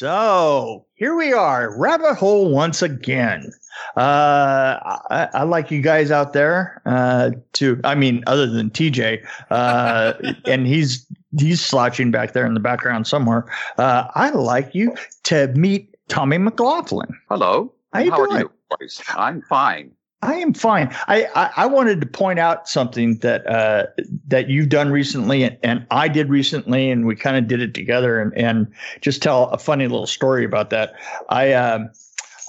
[0.00, 3.52] So here we are, rabbit hole once again.
[3.96, 6.82] Uh, I, I, like you guys out there.
[6.84, 11.06] Uh, to I mean, other than TJ, uh, and he's
[11.38, 13.46] he's slouching back there in the background somewhere.
[13.78, 17.16] Uh, I like you to meet Tommy McLoughlin.
[17.28, 17.72] Hello.
[17.92, 18.32] How, you How doing?
[18.32, 18.88] are you?
[19.16, 19.92] I'm fine.
[20.20, 20.88] I am fine.
[21.06, 23.86] I, I, I wanted to point out something that uh,
[24.26, 27.72] that you've done recently, and, and I did recently, and we kind of did it
[27.72, 28.66] together, and, and
[29.00, 30.94] just tell a funny little story about that.
[31.28, 31.90] I um,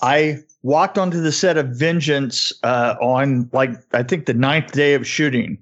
[0.02, 4.96] I walked onto the set of Vengeance uh, on like I think the ninth day
[4.96, 5.58] of shooting,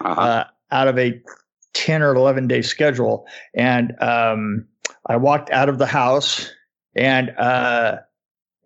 [0.00, 0.20] Uh-huh.
[0.20, 1.22] uh, out of a
[1.74, 4.66] ten or eleven day schedule, and um,
[5.06, 6.50] I walked out of the house,
[6.96, 7.98] and uh,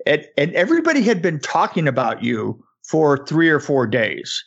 [0.07, 4.45] and, and everybody had been talking about you for three or four days.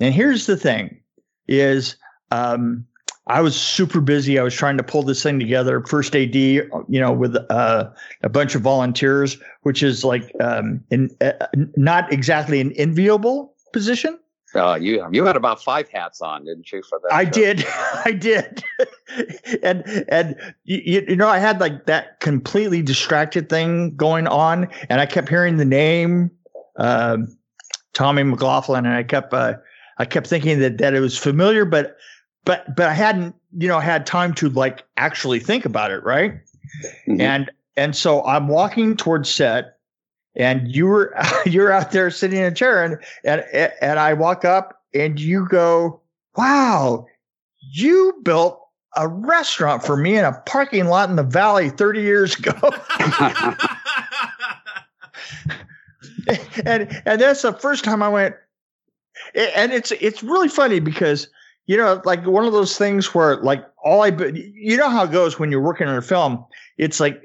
[0.00, 1.00] And here's the thing
[1.48, 1.96] is
[2.30, 2.84] um,
[3.28, 4.38] I was super busy.
[4.38, 5.82] I was trying to pull this thing together.
[5.82, 7.90] First AD, you know, with uh,
[8.22, 11.32] a bunch of volunteers, which is like um, in, uh,
[11.76, 14.18] not exactly an enviable position.
[14.54, 16.82] Uh, you you had about five hats on, didn't you?
[16.82, 17.30] For that, I show?
[17.30, 17.66] did,
[18.04, 18.64] I did,
[19.62, 25.00] and and you, you know I had like that completely distracted thing going on, and
[25.00, 26.30] I kept hearing the name
[26.76, 27.35] um,
[27.96, 29.54] Tommy McLoughlin, and I kept uh,
[29.96, 31.96] I kept thinking that that it was familiar, but
[32.44, 36.34] but but I hadn't you know had time to like actually think about it, right?
[37.08, 37.22] Mhm.
[37.22, 39.78] And and so I'm walking towards set,
[40.34, 41.14] and you were
[41.46, 43.42] you're out there sitting in a chair, and and
[43.80, 45.98] and I walk up, and you go,
[46.36, 47.06] "Wow,
[47.72, 48.60] you built."
[48.98, 52.54] A restaurant for me in a parking lot in the valley 30 years ago.
[56.64, 58.34] and and that's the first time I went
[59.34, 61.28] and it's it's really funny because
[61.66, 65.12] you know like one of those things where like all I you know how it
[65.12, 66.44] goes when you're working on a film
[66.78, 67.22] it's like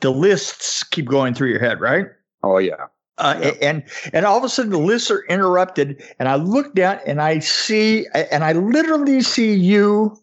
[0.00, 2.06] the lists keep going through your head right
[2.42, 2.86] oh yeah.
[3.18, 3.58] uh, Yep.
[3.62, 7.20] and and all of a sudden the lists are interrupted and I look down and
[7.20, 10.18] I see and I literally see you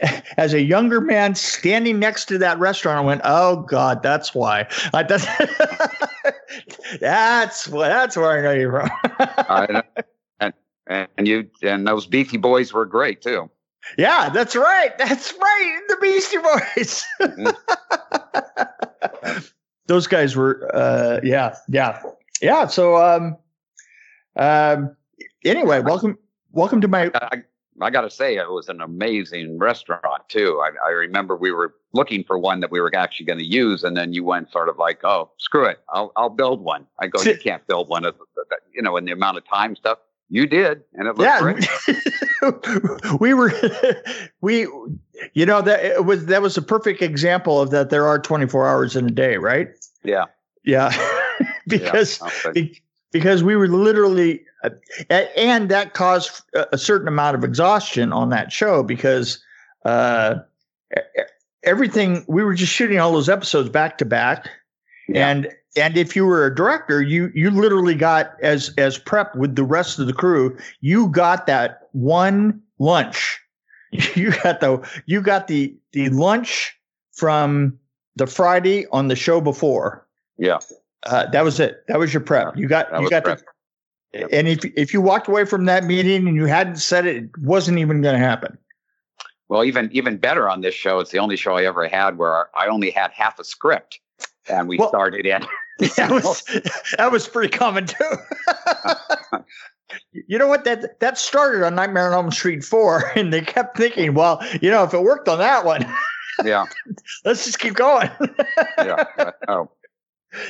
[0.36, 4.68] as a younger man standing next to that restaurant, I went, "Oh God, that's why."
[4.92, 5.26] Like, that's
[7.00, 8.90] that's what that's where I know you're from.
[9.48, 9.82] I know.
[10.86, 13.50] and and you and those Beefy Boys were great too.
[13.96, 14.96] yeah, that's right.
[14.98, 15.80] That's right.
[15.88, 17.04] The Beastie Boys.
[19.86, 22.02] Those guys were, uh, yeah, yeah,
[22.42, 22.66] yeah.
[22.66, 23.38] So, um,
[24.36, 24.94] um,
[25.46, 26.18] anyway, welcome,
[26.52, 27.10] welcome to my.
[27.14, 27.42] I,
[27.80, 30.60] I got to say, it was an amazing restaurant too.
[30.62, 33.84] I, I remember we were looking for one that we were actually going to use,
[33.84, 37.06] and then you went sort of like, "Oh, screw it, I'll I'll build one." I
[37.06, 38.14] go, "You can't build one," of
[38.72, 43.20] you know, in the amount of time stuff you did, and it looked yeah, great.
[43.20, 43.52] we were,
[44.40, 44.66] we,
[45.32, 47.90] you know, that it was that was a perfect example of that.
[47.90, 49.68] There are 24 hours in a day, right?
[50.04, 50.26] Yeah,
[50.64, 50.92] Yeah,
[51.66, 52.52] because yeah.
[52.52, 54.70] Be- because we were literally uh,
[55.10, 59.42] and that caused a certain amount of exhaustion on that show because
[59.86, 60.36] uh
[61.64, 64.48] everything we were just shooting all those episodes back to back
[65.08, 65.28] Yeah.
[65.28, 69.56] and and if you were a director you you literally got as as prep with
[69.56, 73.40] the rest of the crew you got that one lunch
[74.14, 76.76] you got the you got the the lunch
[77.12, 77.78] from
[78.16, 80.06] the friday on the show before
[80.40, 80.58] yeah,
[81.02, 81.82] uh, that was it.
[81.88, 82.56] That was your prep.
[82.56, 83.38] You got that you got prep.
[83.38, 83.44] the,
[84.20, 84.28] Yep.
[84.32, 87.30] and if if you walked away from that meeting and you hadn't said it, it
[87.42, 88.56] wasn't even going to happen.
[89.48, 92.48] Well, even even better on this show, it's the only show I ever had where
[92.56, 94.00] I only had half a script,
[94.48, 95.46] and we Well- started in.
[95.96, 96.42] that was
[96.96, 98.10] that was pretty common too.
[100.26, 103.76] you know what that that started on Nightmare on Elm Street four, and they kept
[103.76, 105.86] thinking, well, you know, if it worked on that one,
[106.44, 106.66] yeah,
[107.24, 108.10] let's just keep going.
[108.78, 109.04] yeah.
[109.48, 109.70] Oh.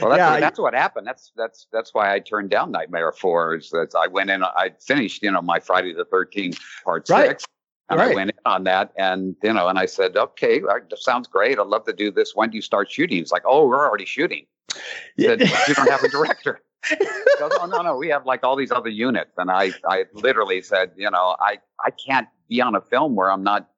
[0.00, 1.06] Well, that's, Yeah, what, that's what happened.
[1.06, 3.54] That's that's that's why I turned down Nightmare Four.
[3.54, 7.28] Is that I went in, I finished, you know, my Friday the Thirteenth Part Right.
[7.28, 7.44] Six,
[7.90, 11.26] and I went in on that, and you know, and I said, okay, that sounds
[11.26, 11.58] great.
[11.58, 12.32] I'd love to do this.
[12.34, 13.18] When do you start shooting?
[13.18, 14.46] It's like, oh, we're already shooting.
[14.74, 14.78] I
[15.18, 16.60] said, you don't have a director.
[16.88, 20.04] He goes, oh no, no, we have like all these other units, and I I
[20.12, 23.68] literally said, you know, I I can't be on a film where I'm not,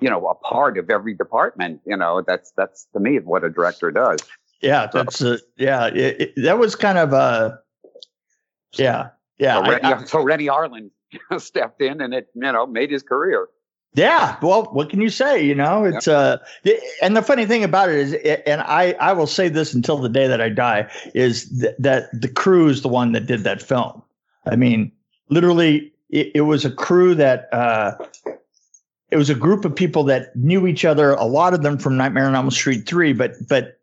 [0.00, 1.80] you know, a part of every department.
[1.84, 4.20] You know, that's that's to me what a director does.
[4.62, 5.86] Yeah, that's uh, yeah.
[5.88, 7.56] It, it, that was kind of uh
[8.72, 9.54] yeah, yeah.
[9.54, 10.90] So Renny, I, I, so Harlin
[11.38, 13.48] stepped in, and it you know made his career.
[13.96, 15.42] Yeah, well, what can you say?
[15.42, 16.36] You know, it's uh,
[17.00, 18.12] and the funny thing about it is,
[18.44, 22.08] and I I will say this until the day that I die is th- that
[22.12, 24.02] the crew is the one that did that film.
[24.44, 24.92] I mean,
[25.30, 27.96] literally, it, it was a crew that uh,
[29.10, 31.12] it was a group of people that knew each other.
[31.12, 33.80] A lot of them from Nightmare on Elm Street three, but but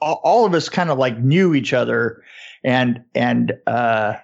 [0.00, 2.24] all, all of us kind of like knew each other,
[2.64, 4.14] and and uh,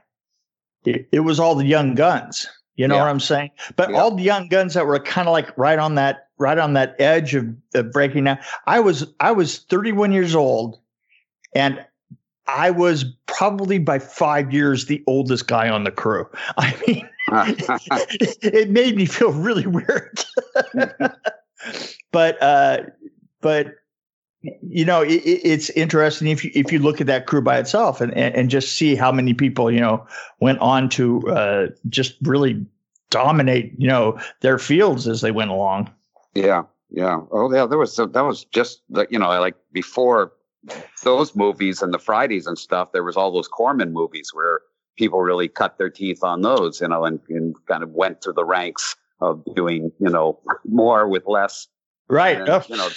[0.85, 2.49] it, it was all the young guns.
[2.81, 3.03] You know yeah.
[3.03, 3.51] what I'm saying?
[3.77, 3.99] But yeah.
[3.99, 6.97] all the young guns that were kind of like right on that right on that
[6.99, 8.39] edge of, of breaking down.
[8.67, 10.81] I was I was 31 years old,
[11.55, 11.85] and
[12.47, 16.27] I was probably by five years the oldest guy on the crew.
[16.57, 20.25] I mean, it, it made me feel really weird.
[22.13, 22.85] but uh,
[23.43, 23.75] but
[24.43, 28.01] you know, it, it's interesting if you if you look at that crew by itself
[28.01, 30.07] and, and, and just see how many people you know
[30.41, 32.65] went on to uh, just really
[33.11, 35.93] dominate you know their fields as they went along.
[36.35, 37.21] Yeah, yeah.
[37.31, 37.67] Oh, yeah.
[37.67, 40.33] There was that was just the, you know like before
[41.05, 42.93] those movies and the Fridays and stuff.
[42.93, 44.61] There was all those Corman movies where
[44.97, 48.35] people really cut their teeth on those, you know, and, and kind of went through
[48.35, 51.69] the ranks of doing you know more with less.
[52.09, 52.41] Right.
[52.41, 52.63] And, oh.
[52.69, 52.89] You know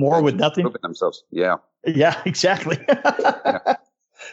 [0.00, 0.66] more with nothing.
[0.82, 1.22] themselves.
[1.30, 1.56] Yeah.
[1.86, 2.78] Yeah, exactly.
[2.88, 3.76] yeah.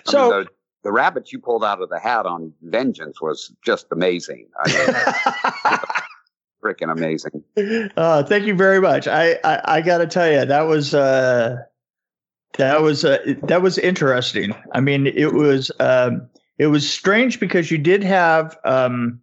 [0.06, 0.48] So mean, the,
[0.84, 4.48] the rabbit you pulled out of the hat on Vengeance was just amazing.
[4.66, 5.86] I mean,
[6.64, 7.44] freaking amazing.
[7.96, 9.08] Uh, thank you very much.
[9.08, 11.58] I, I, I got to tell you, that was, uh,
[12.58, 14.56] that was, uh, that was interesting.
[14.74, 16.28] I mean, it was, um,
[16.58, 19.22] it was strange because you did have, um,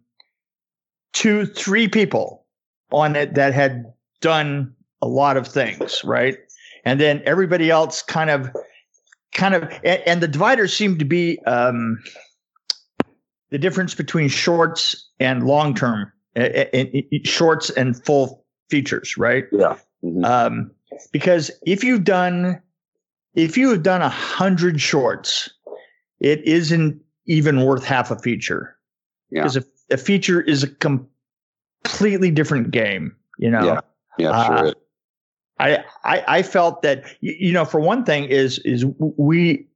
[1.13, 2.45] two, three people
[2.91, 4.74] on it that had done
[5.05, 6.35] a lot of things, right?
[6.83, 8.49] And then everybody else kind of,
[9.33, 12.03] kind of, and, and the dividers seem to be um,
[13.51, 16.11] the difference between shorts and long term,
[17.23, 19.45] shorts and full features, right?
[19.51, 19.77] Yeah.
[20.03, 20.25] Mm-hmm.
[20.25, 20.71] Um,
[21.11, 22.59] because if you've done,
[23.35, 25.51] if you have done a hundred shorts,
[26.19, 28.75] it isn't even worth half a feature.
[29.29, 29.43] Yeah.
[29.43, 33.65] Because a, a feature is a completely different game, you know?
[33.65, 33.79] Yeah.
[34.17, 34.67] Yeah, sure.
[34.67, 34.73] Uh,
[35.59, 39.67] I, I, I felt that you know for one thing is is we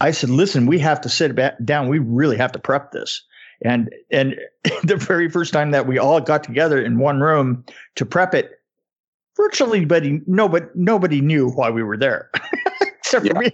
[0.00, 1.88] I said listen we have to sit back down.
[1.88, 3.22] We really have to prep this.
[3.62, 4.36] And and
[4.84, 7.64] the very first time that we all got together in one room
[7.96, 8.60] to prep it
[9.36, 12.30] virtually nobody nobody nobody knew why we were there.
[13.00, 13.50] Except for me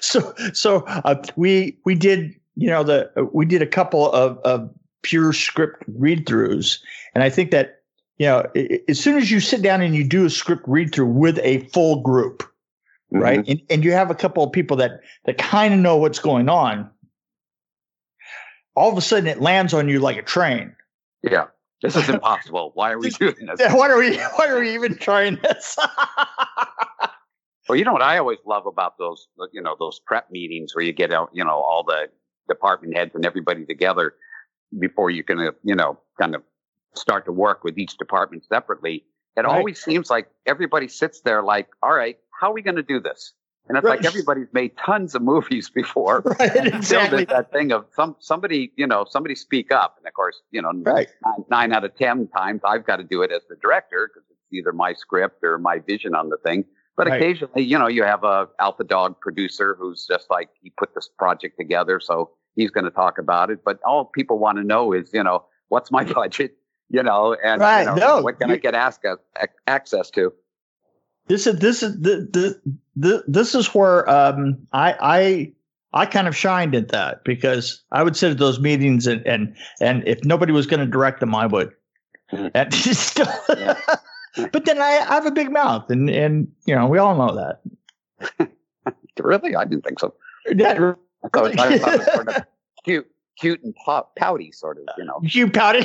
[0.00, 4.70] so so uh, we we did you know the we did a couple of of
[5.02, 6.78] pure script read throughs
[7.14, 7.82] and I think that
[8.18, 8.46] you know,
[8.88, 11.60] as soon as you sit down and you do a script read through with a
[11.68, 13.18] full group, mm-hmm.
[13.18, 16.18] right, and, and you have a couple of people that that kind of know what's
[16.18, 16.90] going on,
[18.74, 20.74] all of a sudden it lands on you like a train.
[21.22, 21.46] Yeah,
[21.82, 22.72] this is impossible.
[22.74, 23.72] Why are we doing this?
[23.72, 24.16] Why are we?
[24.36, 25.76] Why are we even trying this?
[27.68, 30.84] well, you know what I always love about those, you know, those prep meetings where
[30.84, 32.08] you get out, you know, all the
[32.48, 34.14] department heads and everybody together
[34.78, 36.42] before you can, you know, kind of
[36.98, 39.04] start to work with each department separately,
[39.36, 39.46] it right.
[39.46, 43.00] always seems like everybody sits there like, all right, how are we going to do
[43.00, 43.32] this?
[43.68, 43.98] And it's right.
[43.98, 46.22] like everybody's made tons of movies before.
[46.38, 47.24] Right, exactly.
[47.26, 49.96] that thing of some somebody, you know, somebody speak up.
[49.98, 51.08] And of course, you know, right.
[51.24, 54.28] nine, nine out of ten times I've got to do it as the director because
[54.30, 56.64] it's either my script or my vision on the thing.
[56.96, 57.20] But right.
[57.20, 61.08] occasionally, you know, you have a alpha dog producer who's just like he put this
[61.18, 63.64] project together, so he's going to talk about it.
[63.64, 66.56] But all people want to know is, you know, what's my budget?
[66.90, 67.80] You know, and right.
[67.80, 69.18] You know, no, what can you, I get access
[69.66, 70.32] access to?
[71.28, 75.52] This is this is the, the, the this is where um, I I
[76.02, 79.56] I kind of shined at that because I would sit at those meetings and and
[79.80, 81.72] and if nobody was going to direct them, I would.
[82.32, 86.98] And still, but then I, I have a big mouth, and and you know we
[86.98, 88.50] all know that.
[89.20, 90.14] really, I didn't think so.
[90.46, 90.94] Yeah?
[91.24, 92.44] I thought, I thought it was sort of
[92.84, 93.74] cute, cute and
[94.16, 95.20] pouty, sort of, you know.
[95.28, 95.84] Cute pouty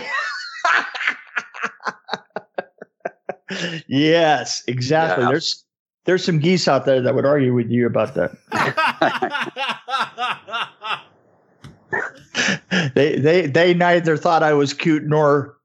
[3.87, 5.23] yes, exactly.
[5.23, 5.31] Yeah.
[5.31, 5.65] There's
[6.05, 8.31] there's some geese out there that would argue with you about that.
[12.95, 15.57] they they they neither thought I was cute nor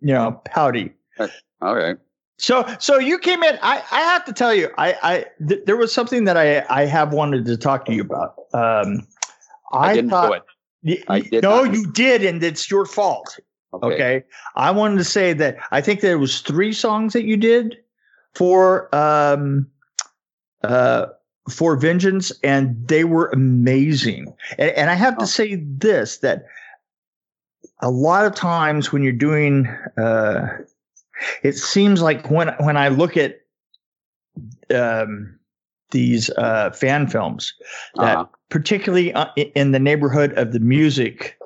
[0.00, 0.92] you know pouty.
[1.62, 2.00] Okay.
[2.38, 3.58] So so you came in.
[3.62, 6.86] I I have to tell you, I I th- there was something that I I
[6.86, 8.34] have wanted to talk to you about.
[8.54, 9.06] Um,
[9.72, 10.44] I, I didn't thought,
[10.82, 11.04] do it.
[11.08, 11.74] I did no, not.
[11.74, 13.38] you did, and it's your fault.
[13.72, 13.94] Okay.
[13.94, 14.24] okay.
[14.56, 17.76] I wanted to say that I think there was three songs that you did
[18.34, 19.70] for um
[20.62, 21.06] uh,
[21.48, 24.34] for Vengeance, and they were amazing.
[24.58, 26.44] And, and I have to say this that
[27.80, 29.66] a lot of times when you're doing,
[29.98, 30.48] uh,
[31.42, 33.40] it seems like when when I look at
[34.74, 35.38] um,
[35.90, 37.54] these uh, fan films,
[37.96, 38.26] that uh-huh.
[38.48, 41.38] particularly uh, in the neighborhood of the music,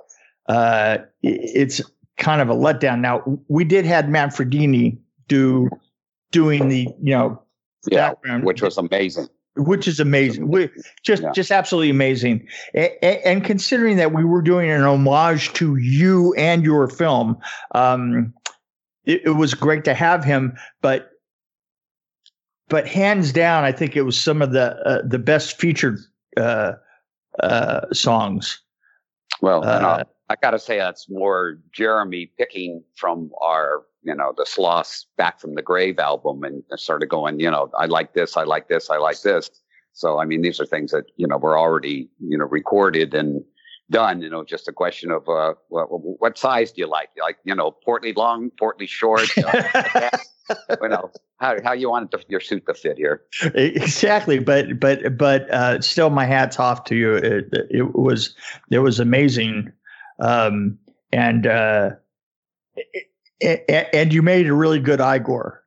[0.49, 1.81] uh, it's
[2.17, 3.01] kind of a letdown.
[3.01, 5.69] Now we did have Manfredini do
[6.31, 7.43] doing the you know
[7.91, 10.49] yeah, background, which was amazing which is amazing.
[10.49, 10.69] We,
[11.03, 11.33] just yeah.
[11.33, 12.47] just absolutely amazing.
[12.75, 17.39] and considering that we were doing an homage to you and your film,
[17.75, 18.35] um,
[19.05, 20.57] it, it, was great to have him.
[20.81, 21.11] But
[22.69, 25.99] but hands down, I think it was some of the uh, the best featured
[26.37, 26.73] uh,
[27.41, 28.61] uh, songs.
[29.41, 34.45] Well, uh, I got to say that's more Jeremy picking from our you know, the
[34.45, 38.45] Sloss Back from the Grave album and started going, you know, I like this, I
[38.45, 39.51] like this, I like this.
[39.95, 43.43] So, I mean, these are things that, you know, were already, you know, recorded and
[43.91, 47.11] done, you know, just a question of, uh, what, what size do you like?
[47.17, 49.53] You like, you know, portly long, portly short, you know,
[50.83, 53.23] you know how, how you want your suit to fit here.
[53.55, 54.39] Exactly.
[54.39, 57.15] But, but, but, uh, still my hat's off to you.
[57.15, 58.35] It, it was,
[58.71, 59.73] it was amazing.
[60.21, 60.79] Um,
[61.13, 61.91] and, uh,
[63.41, 65.65] it, and you made a really good Igor.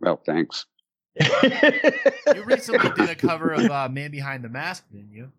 [0.00, 0.66] Well, thanks.
[1.42, 5.32] you recently did a cover of uh, "Man Behind the Mask," didn't you?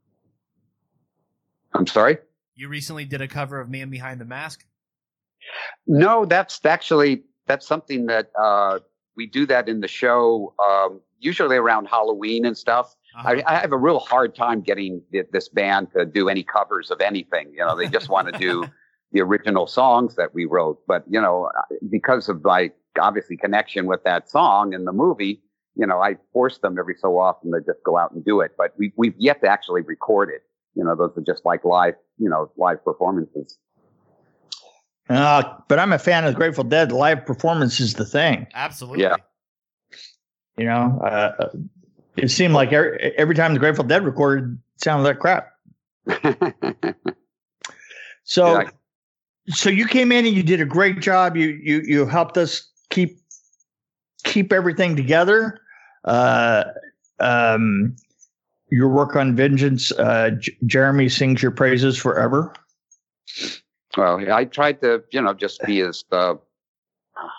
[1.73, 2.17] I'm sorry.
[2.55, 4.65] You recently did a cover of "Man Behind the Mask."
[5.87, 8.79] No, that's actually that's something that uh,
[9.17, 12.95] we do that in the show, um, usually around Halloween and stuff.
[13.17, 13.41] Uh-huh.
[13.45, 15.01] I, I, have a real hard time getting
[15.31, 17.51] this band to do any covers of anything.
[17.51, 18.65] You know, they just want to do
[19.11, 20.79] the original songs that we wrote.
[20.87, 21.49] But, you know,
[21.89, 25.41] because of like obviously connection with that song and the movie,
[25.75, 28.51] you know, I force them every so often to just go out and do it.
[28.57, 30.43] But we, we've yet to actually record it.
[30.75, 33.57] You know, those are just like live, you know, live performances.
[35.09, 36.91] Uh, but I'm a fan of Grateful Dead.
[36.91, 38.45] Live performance is the thing.
[38.53, 39.03] Absolutely.
[39.03, 39.15] Yeah.
[40.57, 41.49] You know, uh,
[42.15, 45.51] it seemed like every, every time the Grateful Dead recorded, it sounded like crap.
[48.23, 48.69] so, yeah,
[49.47, 51.35] so you came in and you did a great job.
[51.35, 53.19] You you you helped us keep
[54.23, 55.61] keep everything together.
[56.03, 56.65] Uh,
[57.19, 57.95] um,
[58.71, 62.53] your work on Vengeance, uh, J- Jeremy sings your praises forever.
[63.97, 66.35] Well, I tried to, you know, just be as uh,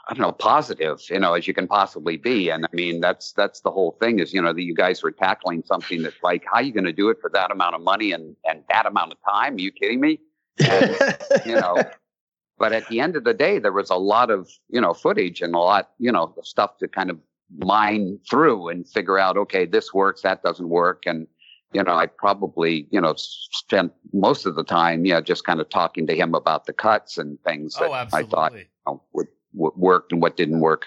[0.09, 2.51] I don't know, positive, you know, as you can possibly be.
[2.51, 5.13] And I mean, that's that's the whole thing is, you know, that you guys were
[5.13, 7.83] tackling something that's like, how are you going to do it for that amount of
[7.83, 9.57] money and and that amount of time?
[9.57, 10.21] Are you kidding me?
[10.59, 11.77] And, you know,
[12.59, 15.41] but at the end of the day, there was a lot of, you know, footage
[15.41, 17.19] and a lot, you know, stuff to kind of
[17.59, 21.05] mine through and figure out, okay, this works, that doesn't work.
[21.07, 21.27] And,
[21.73, 25.69] you know, I probably, you know, spent most of the time, yeah, just kind of
[25.69, 29.29] talking to him about the cuts and things that oh, I thought you know, would,
[29.55, 30.87] would worked and what didn't work.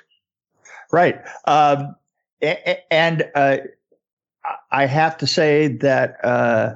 [0.91, 1.21] Right.
[1.45, 1.95] Um,
[2.91, 3.57] and uh,
[4.71, 6.75] I have to say that uh,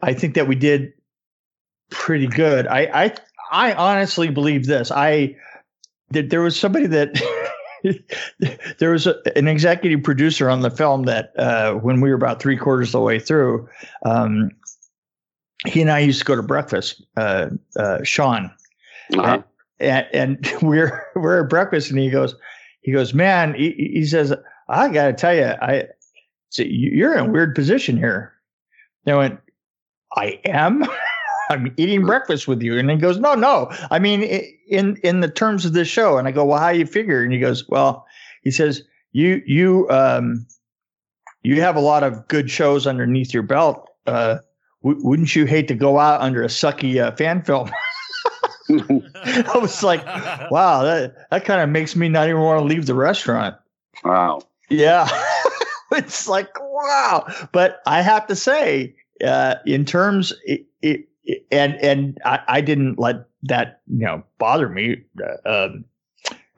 [0.00, 0.92] I think that we did
[1.90, 2.66] pretty good.
[2.66, 3.14] I, I
[3.50, 4.90] I honestly believe this.
[4.90, 5.36] I
[6.10, 7.12] that there was somebody that
[8.78, 12.40] there was a, an executive producer on the film that uh, when we were about
[12.40, 13.68] three quarters of the way through,
[14.04, 14.50] um,
[15.66, 17.02] he and I used to go to breakfast.
[17.16, 18.50] Uh, uh, Sean,
[19.16, 19.42] uh-huh.
[19.80, 22.34] and, and, we're we're at breakfast, and he goes,
[22.80, 24.34] he goes, man, he, he says,
[24.68, 25.84] I got to tell you, I,
[26.50, 28.32] so you're in a weird position here.
[29.04, 29.40] And I went,
[30.16, 30.84] I am.
[31.50, 32.78] I'm eating breakfast with you.
[32.78, 33.70] And he goes, no, no.
[33.90, 34.22] I mean,
[34.68, 36.18] in, in the terms of this show.
[36.18, 37.22] And I go, well, how you figure?
[37.22, 38.06] And he goes, well,
[38.42, 38.82] he says,
[39.12, 40.46] you, you, um,
[41.42, 43.88] you have a lot of good shows underneath your belt.
[44.06, 44.38] Uh,
[44.82, 47.70] w- wouldn't you hate to go out under a sucky uh, fan film?
[48.70, 50.04] I was like,
[50.50, 53.56] wow, that, that kind of makes me not even want to leave the restaurant.
[54.02, 54.42] Wow.
[54.70, 55.06] Yeah.
[55.92, 57.26] it's like, wow.
[57.52, 61.08] But I have to say, uh, in terms, it, it,
[61.50, 65.04] and and I, I didn't let that you know bother me.
[65.22, 65.84] Uh, um,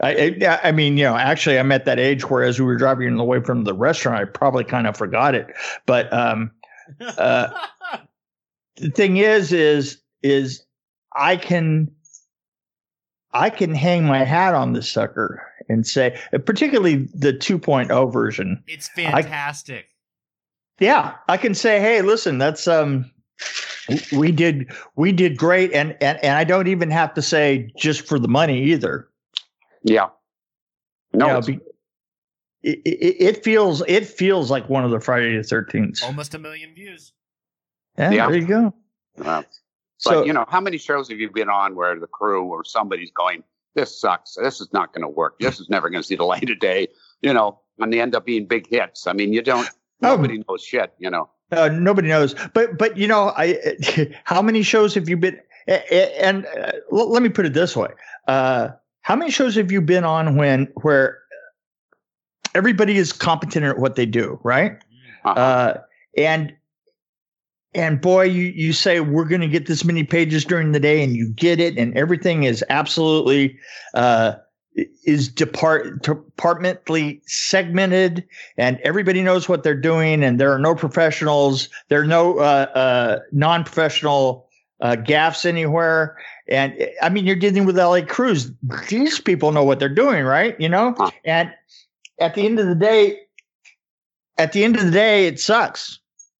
[0.00, 2.76] I, I, I mean, you know, actually, I'm at that age where as we were
[2.76, 5.46] driving away from the restaurant, I probably kind of forgot it.
[5.86, 6.50] But um,
[7.00, 7.48] uh,
[8.76, 10.64] the thing is, is is
[11.14, 11.90] I can
[13.32, 18.62] I can hang my hat on this sucker and say, particularly the 2.0 version.
[18.66, 19.86] It's fantastic.
[20.80, 23.10] I, yeah, I can say, hey, listen, that's um
[24.12, 28.06] we did we did great and, and and i don't even have to say just
[28.06, 29.08] for the money either
[29.82, 30.08] yeah
[31.12, 31.60] no you know, be,
[32.66, 36.02] it, it, it feels it feels like one of the Friday the Thirteenth.
[36.02, 37.12] Almost a million views.
[37.96, 38.26] Yeah, Yeah.
[38.26, 38.74] there you go.
[39.24, 39.42] Uh,
[39.98, 42.64] So but you know, how many shows have you been on where the crew or
[42.64, 43.44] somebody's going,
[43.76, 44.34] "This sucks.
[44.34, 45.38] This is not going to work.
[45.38, 46.88] This is never going to see the light of day."
[47.22, 49.06] You know, and they end up being big hits.
[49.06, 49.68] I mean, you don't.
[50.02, 50.16] Oh.
[50.16, 50.92] Nobody knows shit.
[50.98, 51.30] You know.
[51.52, 53.58] Uh, nobody knows, but but you know, I
[54.24, 55.40] how many shows have you been?
[55.68, 57.88] And uh, let me put it this way:
[58.28, 58.68] uh,
[59.02, 61.18] how many shows have you been on when where
[62.54, 64.72] everybody is competent at what they do, right?
[65.24, 65.40] Uh-huh.
[65.40, 65.80] uh,
[66.16, 66.54] and
[67.74, 71.04] and boy, you you say we're going to get this many pages during the day,
[71.04, 73.58] and you get it, and everything is absolutely
[73.94, 74.34] uh,
[75.04, 78.24] is depart departmentally segmented,
[78.56, 82.66] and everybody knows what they're doing, and there are no professionals, there are no uh,
[82.74, 84.46] uh, non-professional
[84.80, 86.18] uh, gaffes anywhere.
[86.48, 88.50] And I mean, you're dealing with LA Crews.
[88.88, 90.58] These people know what they're doing, right?
[90.60, 91.52] You know, and
[92.20, 93.18] at the end of the day,
[94.38, 95.98] at the end of the day, it sucks,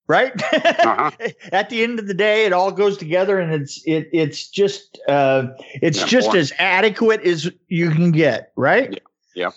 [0.09, 0.33] right?
[0.53, 1.11] Uh-huh.
[1.53, 4.99] at the end of the day, it all goes together, and it's it it's just
[5.09, 6.41] uh, it's Yeah, just boring.
[6.41, 8.93] as adequate as you can get, right?
[8.93, 8.99] Yeah,
[9.35, 9.51] yeah.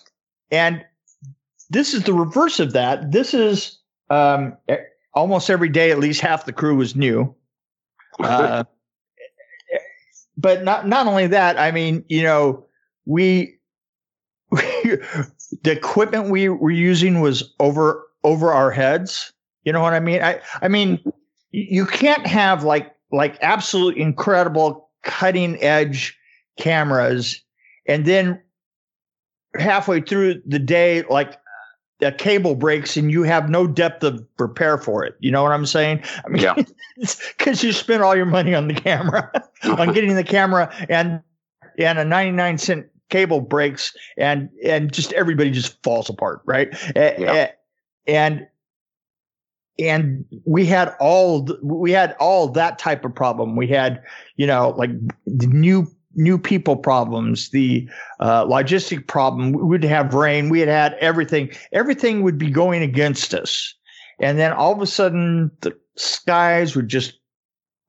[0.51, 0.86] And
[1.70, 3.12] this is the reverse of that.
[3.12, 3.77] This is
[4.10, 4.58] um,
[5.13, 7.34] almost every day, at least half the crew was new.
[8.22, 8.65] Uh,
[10.38, 12.65] but not not only that, I mean, you know,
[13.06, 13.58] we,
[14.51, 15.01] the
[15.65, 19.32] equipment we were using was over over our heads.
[19.70, 20.24] You know what I mean?
[20.24, 21.00] I I mean,
[21.52, 26.18] you can't have like like absolute incredible cutting edge
[26.58, 27.40] cameras
[27.86, 28.42] and then
[29.60, 31.38] halfway through the day like
[32.02, 35.14] a cable breaks and you have no depth of repair for it.
[35.20, 36.02] You know what I'm saying?
[36.26, 36.56] I mean, Yeah.
[37.38, 39.32] because you spent all your money on the camera,
[39.66, 41.22] on getting the camera, and
[41.78, 46.76] and a 99 cent cable breaks, and and just everybody just falls apart, right?
[46.96, 47.52] Yeah.
[48.08, 48.48] And
[49.79, 53.55] and we had all we had all that type of problem.
[53.55, 54.03] We had
[54.35, 54.92] you know like
[55.27, 57.89] new new people problems, the
[58.20, 59.53] uh, logistic problem.
[59.53, 60.50] We would have rain.
[60.50, 61.51] We had had everything.
[61.72, 63.74] Everything would be going against us.
[64.20, 67.20] And then all of a sudden, the skies would just,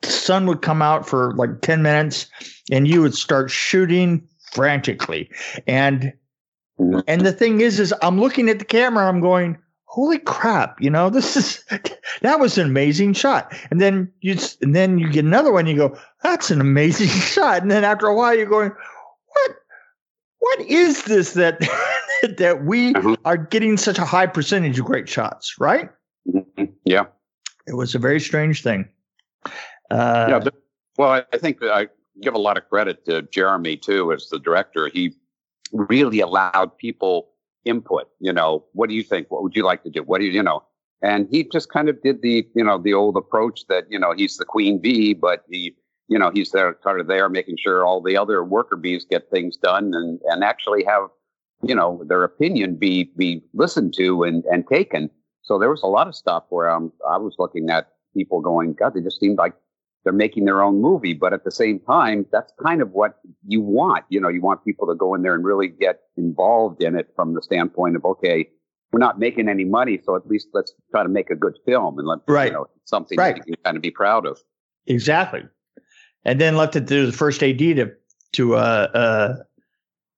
[0.02, 2.26] sun would come out for like 10 minutes
[2.70, 5.28] and you would start shooting frantically.
[5.66, 6.12] And,
[7.06, 9.58] and the thing is, is I'm looking at the camera, I'm going,
[9.90, 11.64] holy crap, you know, this is,
[12.22, 13.52] that was an amazing shot.
[13.70, 17.60] And then you, and then you get another one, you go, that's an amazing shot.
[17.62, 19.50] And then after a while, you're going, what,
[20.38, 21.58] what is this that,
[22.38, 23.16] that we Mhm.
[23.24, 25.90] are getting such a high percentage of great shots, right?
[26.84, 27.06] yeah.
[27.66, 28.88] It was a very strange thing.
[29.90, 30.38] Uh, yeah.
[30.38, 30.54] but-
[30.98, 31.88] well, I think I
[32.20, 34.88] give a lot of credit to Jeremy too, as the director.
[34.92, 35.14] He
[35.72, 37.30] really allowed people
[37.64, 38.08] input.
[38.20, 39.30] You know, what do you think?
[39.30, 40.02] What would you like to do?
[40.02, 40.62] What do you, you know?
[41.02, 44.12] And he just kind of did the, you know, the old approach that you know
[44.12, 45.74] he's the queen bee, but he,
[46.08, 49.30] you know, he's there, kind of there, making sure all the other worker bees get
[49.30, 51.08] things done and and actually have,
[51.62, 55.10] you know, their opinion be be listened to and and taken.
[55.42, 58.74] So there was a lot of stuff where um, I was looking at people going,
[58.74, 59.54] God, they just seemed like
[60.04, 61.14] they're making their own movie.
[61.14, 64.04] But at the same time, that's kind of what you want.
[64.08, 67.08] You know, you want people to go in there and really get involved in it
[67.14, 68.48] from the standpoint of, okay,
[68.92, 71.98] we're not making any money, so at least let's try to make a good film
[71.98, 72.46] and let Right.
[72.48, 73.36] you know something Right.
[73.36, 74.38] that you can kind of be proud of.
[74.86, 75.42] exactly.
[76.24, 77.92] And then left it to the first AD to
[78.32, 78.58] to uh,
[78.94, 79.36] uh,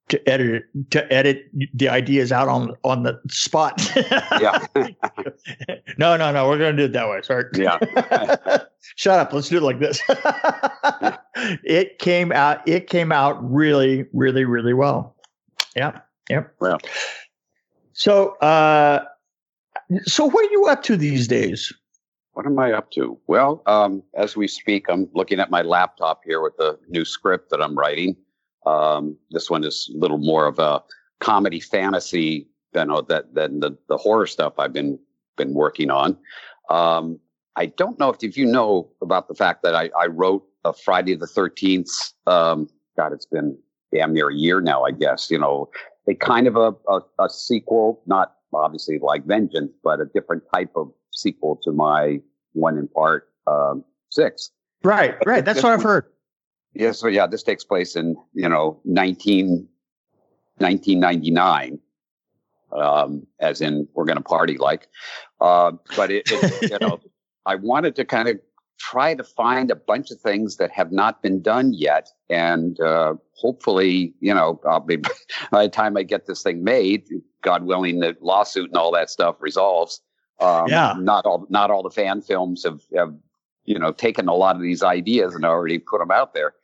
[0.08, 3.80] to edit it, to edit the ideas out on on the spot.
[3.96, 4.64] Yeah.
[5.98, 6.48] no, no, no.
[6.48, 7.22] We're gonna do it that way.
[7.22, 7.44] Sorry.
[7.54, 7.78] Yeah.
[8.96, 9.32] Shut up.
[9.32, 10.00] Let's do it like this.
[11.64, 12.66] it came out.
[12.68, 15.16] It came out really, really, really well.
[15.76, 16.06] Yep.
[16.28, 16.54] Yep.
[16.60, 16.78] Well.
[17.94, 19.04] So, uh,
[20.04, 21.72] so what are you up to these days?
[22.32, 23.18] What am I up to?
[23.26, 27.50] Well, um, as we speak, I'm looking at my laptop here with the new script
[27.50, 28.16] that I'm writing.
[28.66, 30.82] Um, this one is a little more of a
[31.20, 34.98] comedy fantasy, you know, that than the, the horror stuff I've been
[35.36, 36.16] been working on.
[36.70, 37.18] Um,
[37.56, 40.72] I don't know if, if you know about the fact that I, I wrote a
[40.72, 41.90] Friday the Thirteenth.
[42.26, 43.58] Um, God, it's been
[43.92, 45.30] damn near a year now, I guess.
[45.30, 45.70] You know,
[46.08, 50.70] a kind of a, a, a sequel, not obviously like Vengeance, but a different type
[50.76, 52.20] of sequel to my
[52.52, 54.50] one in part um, six.
[54.82, 55.14] Right.
[55.24, 55.44] Right.
[55.44, 56.06] That's what I've heard.
[56.74, 59.68] Yeah, so yeah, this takes place in you know 19,
[60.58, 61.78] 1999,
[62.72, 64.88] um, as in we're going to party like.
[65.40, 67.00] Uh, but it, it you know,
[67.46, 68.38] I wanted to kind of
[68.78, 72.08] try to find a bunch of things that have not been done yet.
[72.28, 74.96] And uh, hopefully, you know, I'll be,
[75.50, 77.06] by the time I get this thing made,
[77.42, 80.00] God willing, the lawsuit and all that stuff resolves.
[80.40, 80.94] Um, Yeah.
[80.98, 83.14] Not all, not all the fan films have, have,
[83.64, 86.54] you know, taken a lot of these ideas and already put them out there.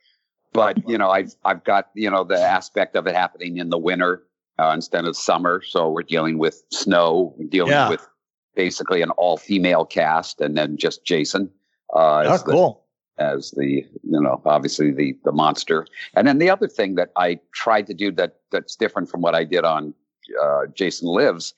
[0.53, 3.77] But you know, I've I've got you know the aspect of it happening in the
[3.77, 4.23] winter
[4.57, 7.89] uh, instead of summer, so we're dealing with snow, we're dealing Yeah.
[7.89, 8.07] with
[8.55, 11.49] basically an all female cast, and then just Jason
[11.95, 12.85] uh, Oh, as, the, cool.
[13.19, 15.85] as the you know obviously the the monster.
[16.15, 19.35] And then the other thing that I tried to do that that's different from what
[19.35, 19.93] I did on
[20.41, 21.53] uh, Jason Lives,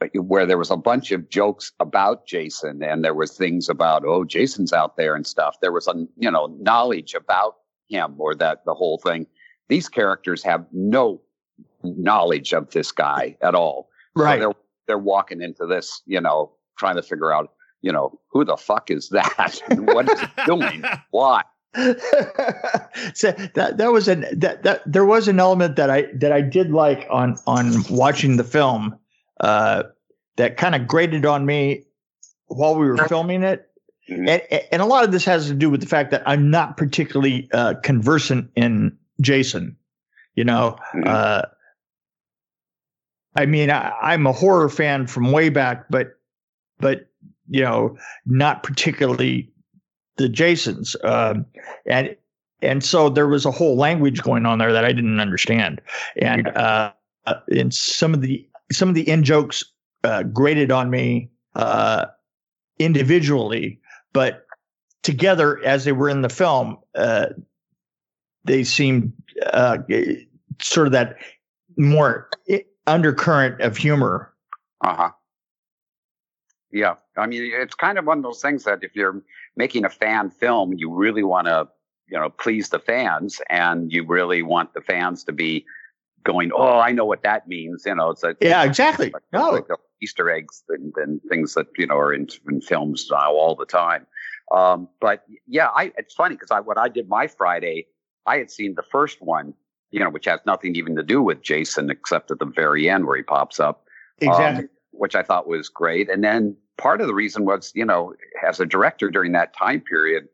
[0.00, 4.04] but where there was a bunch of jokes about Jason, and there was things about
[4.04, 5.60] oh Jason's out there and stuff.
[5.60, 7.56] There was a you know knowledge about
[7.92, 9.26] him or that the whole thing.
[9.68, 11.20] These characters have no
[11.82, 13.88] knowledge of this guy at all.
[14.14, 14.36] Right.
[14.36, 14.54] So they're
[14.86, 17.52] they're walking into this, you know, trying to figure out,
[17.82, 19.60] you know, who the fuck is that?
[19.70, 20.82] what is he doing?
[21.10, 21.42] Why?
[23.14, 26.42] so that that was an that that there was an element that I that I
[26.42, 28.98] did like on on watching the film
[29.40, 29.84] uh,
[30.36, 31.84] that kind of grated on me
[32.48, 33.70] while we were filming it.
[34.12, 34.28] Mhm.
[34.28, 36.76] And, and a lot of this has to do with the fact that I'm not
[36.76, 39.76] particularly uh, conversant in Jason.
[40.34, 41.06] You know, Mhm.
[41.06, 41.42] uh,
[43.36, 46.18] I mean, I, I'm a horror fan from way back, but
[46.78, 47.06] but
[47.48, 47.96] you know,
[48.26, 49.50] not particularly
[50.16, 50.96] the Jasons.
[51.04, 51.46] Um,
[51.86, 52.16] and
[52.60, 55.80] and so there was a whole language going on there that I didn't understand,
[56.20, 56.92] and uh,
[57.26, 59.64] uh, and some of the some of the in jokes
[60.04, 62.06] uh, grated on me uh,
[62.78, 63.80] individually,
[64.12, 64.46] but
[65.02, 67.26] together as they were in the film, uh,
[68.44, 69.12] they seemed
[69.52, 69.78] uh,
[70.60, 71.16] sort of that
[71.76, 72.28] more
[72.86, 74.32] undercurrent of humor.
[74.82, 75.10] Uh huh.
[76.72, 79.22] Yeah, I mean, it's kind of one of those things that if you're
[79.56, 81.68] making a fan film, you really want to,
[82.08, 85.66] you know, please the fans, and you really want the fans to be
[86.24, 89.10] going, "Oh, I know what that means." You know, it's like Yeah, exactly.
[89.10, 89.66] like, No, like
[90.00, 93.66] Easter eggs and, and things that you know are in, in films now all the
[93.66, 94.06] time.
[94.52, 97.86] Um, but yeah, I it's funny because I what I did my Friday,
[98.26, 99.54] I had seen the first one,
[99.90, 103.06] you know, which has nothing even to do with Jason except at the very end
[103.06, 103.86] where he pops up
[104.20, 104.64] exactly.
[104.64, 106.10] um, which I thought was great.
[106.10, 108.14] And then part of the reason was, you know,
[108.46, 110.28] as a director during that time period,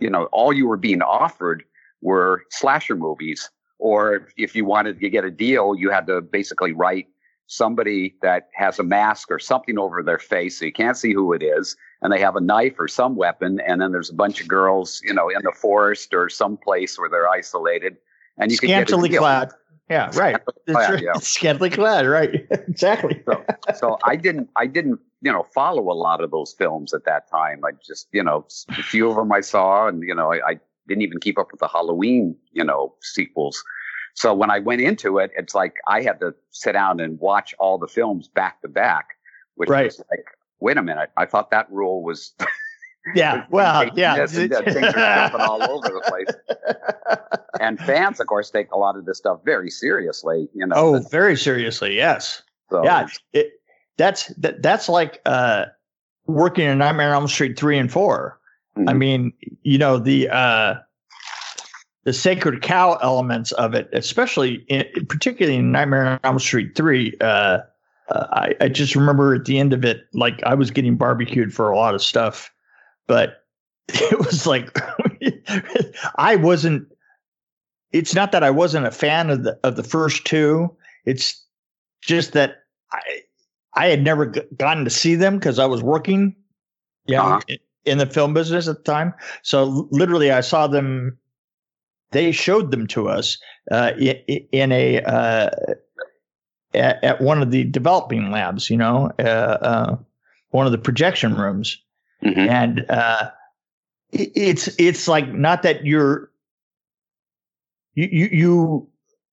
[0.00, 1.64] you know, all you were being offered
[2.00, 3.50] were slasher movies.
[3.82, 7.08] Or if you wanted to get a deal, you had to basically write
[7.48, 11.32] somebody that has a mask or something over their face so you can't see who
[11.32, 11.76] it is.
[12.00, 13.58] And they have a knife or some weapon.
[13.58, 16.96] And then there's a bunch of girls, you know, in the forest or some place
[16.96, 17.96] where they're isolated.
[18.38, 19.22] And you can get a Scantily deal.
[19.22, 19.50] clad.
[19.90, 20.40] Yeah, right.
[20.66, 21.02] That's clad, right.
[21.02, 21.12] yeah.
[21.18, 22.46] Scantily clad, right.
[22.50, 23.20] exactly.
[23.26, 27.04] So, so I didn't, I didn't, you know, follow a lot of those films at
[27.06, 27.64] that time.
[27.64, 30.60] I just, you know, a few of them I saw, and you know, I, I
[30.88, 33.62] didn't even keep up with the Halloween, you know, sequels.
[34.14, 37.54] So when I went into it, it's like I had to sit down and watch
[37.58, 39.10] all the films back to back,
[39.54, 39.86] which Right.
[39.86, 40.24] was like,
[40.60, 42.34] wait a minute, I thought that rule was.
[43.16, 43.46] Yeah.
[43.50, 44.14] Well, yeah.
[44.14, 44.62] this and that.
[44.64, 47.18] things are jumping all over the place.
[47.60, 50.48] And fans, of course, take a lot of this stuff very seriously.
[50.54, 50.76] You know.
[50.76, 51.96] Oh, very seriously.
[51.96, 52.42] Yes.
[52.70, 53.08] so yeah.
[53.32, 53.54] It,
[53.96, 55.64] that's that, that's like uh,
[56.26, 57.90] working in Nightmare on Elm Street three and
[58.74, 59.32] 4 I mean,
[59.62, 60.74] you know the uh,
[62.04, 67.14] the sacred cow elements of it, especially in, particularly in Nightmare on Elm Street three.
[67.20, 67.58] Uh,
[68.08, 71.54] uh, I, I just remember at the end of it, like I was getting barbecued
[71.54, 72.52] for a lot of stuff,
[73.06, 73.44] but
[73.88, 74.76] it was like
[76.16, 76.88] I wasn't.
[77.92, 80.74] It's not that I wasn't a fan of the of the first two.
[81.04, 81.44] It's
[82.00, 83.00] just that I
[83.74, 86.34] I had never g- gotten to see them because I was working,
[87.06, 87.56] Yeah, Uh-huh.
[87.84, 89.12] In the film business at the time.
[89.42, 91.18] So literally, I saw them.
[92.12, 93.38] They showed them to us
[93.70, 95.50] uh, in a uh,
[96.74, 98.68] at, at one of the developing labs.
[98.68, 99.96] You know, uh, uh,
[100.50, 101.78] one of the projection rooms
[102.22, 102.48] Mhm.
[102.48, 103.30] and uh,
[104.12, 106.30] it- it's it's like not that you're
[107.94, 108.88] you, you you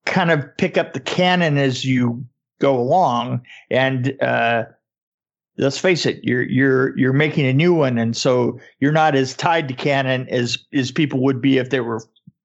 [0.06, 2.24] kind of pick up the canon as you
[2.58, 4.64] go along and uh
[5.60, 9.34] let's face it you're you're you're making a new one and so you're not as
[9.34, 12.02] tied to canon as as people would be if they were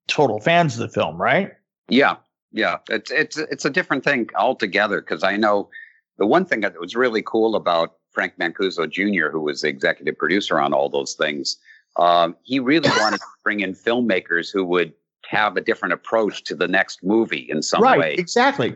[0.08, 1.54] total fans of the film right
[1.90, 2.18] Yeah,
[2.52, 5.70] yeah, it's it's it's a different thing altogether because I know
[6.18, 10.18] the one thing that was really cool about Frank Mancuso Jr., who was the executive
[10.18, 11.58] producer on all those things,
[11.98, 14.94] um, he really wanted to bring in filmmakers who would
[15.28, 18.14] have a different approach to the next movie in some right way.
[18.14, 18.76] exactly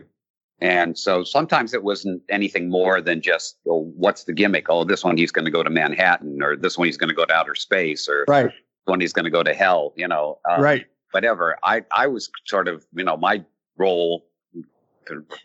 [0.60, 4.66] And so sometimes it wasn't anything more than just, well, what's the gimmick?
[4.68, 7.14] Oh, this one he's going to go to Manhattan, or this one he's going to
[7.14, 8.50] go to outer space, or right.
[8.84, 9.94] one he's going to go to hell.
[9.96, 10.86] You know, um, right?
[11.12, 11.56] Whatever.
[11.62, 13.42] I I was sort of, you know, my
[13.78, 14.26] role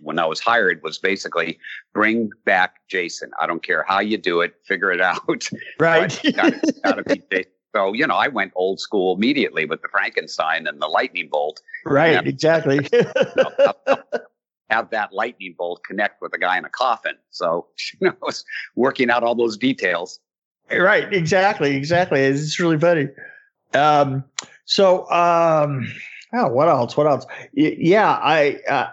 [0.01, 1.57] when I was hired was basically
[1.93, 3.31] bring back Jason.
[3.39, 5.47] I don't care how you do it, figure it out.
[5.79, 6.19] Right.
[6.83, 7.51] gotta, be Jason.
[7.75, 11.61] So, you know, I went old school immediately with the Frankenstein and the lightning bolt.
[11.85, 12.87] Right, and, exactly.
[12.93, 13.03] you
[13.35, 13.97] know,
[14.69, 17.15] have that lightning bolt connect with a guy in a coffin.
[17.31, 17.67] So,
[17.99, 20.19] you know, I was working out all those details.
[20.71, 22.21] Right, exactly, exactly.
[22.21, 23.07] It's really funny.
[23.75, 24.23] Um,
[24.65, 25.87] so, um,
[26.33, 26.97] oh, what else?
[26.97, 27.25] What else?
[27.53, 28.87] Yeah, I, uh,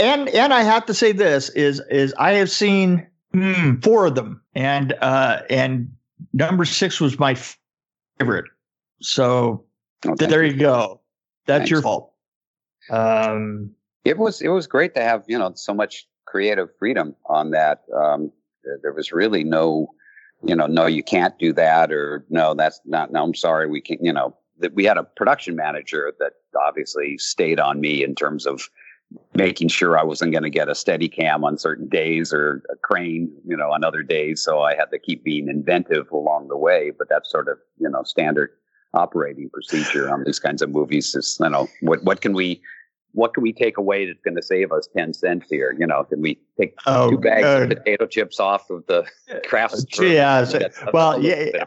[0.00, 4.14] and and I have to say this is is I have seen mm, four of
[4.14, 5.92] them, and uh, and
[6.32, 7.36] number six was my
[8.18, 8.46] favorite.
[9.00, 9.64] So
[10.06, 10.26] okay.
[10.26, 11.00] there you go.
[11.46, 11.70] That's Thanks.
[11.70, 12.12] your fault.
[12.90, 13.74] Um,
[14.04, 17.82] it was it was great to have you know so much creative freedom on that.
[17.94, 18.32] Um,
[18.82, 19.88] there was really no,
[20.44, 23.12] you know, no, you can't do that, or no, that's not.
[23.12, 24.02] No, I'm sorry, we can't.
[24.02, 28.46] You know, that we had a production manager that obviously stayed on me in terms
[28.46, 28.68] of
[29.34, 32.76] making sure I wasn't going to get a steady cam on certain days or a
[32.76, 34.42] crane, you know, on other days.
[34.42, 36.92] So I had to keep being inventive along the way.
[36.96, 38.50] But that's sort of, you know, standard
[38.94, 42.60] operating procedure on these kinds of movies is, you know, what, what can we,
[43.18, 45.74] what can we take away that's going to save us 10 cents here?
[45.76, 49.04] You know, can we take oh, two bags uh, of potato chips off of the
[49.44, 49.84] crafts?
[50.00, 50.44] Yeah.
[50.44, 50.60] So,
[50.92, 51.64] well, yeah.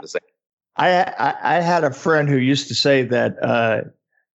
[0.78, 3.82] I, I, I had a friend who used to say that, uh,